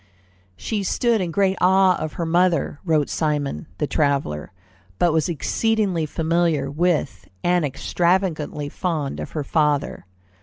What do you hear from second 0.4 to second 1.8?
"She stood in great